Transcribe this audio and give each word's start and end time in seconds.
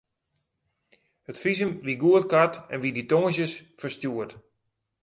It 1.29 1.39
fisum 1.43 1.71
wie 1.85 1.97
goedkard 2.03 2.53
en 2.73 2.79
wie 2.83 2.95
dy 2.95 3.03
tongersdeis 3.11 3.53
ferstjoerd. 3.79 4.31